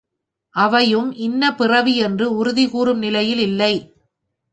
[0.55, 3.73] அவையும் இன்ன பிறவி என்று உறுதி கூறும் நிலையில் இல்லை.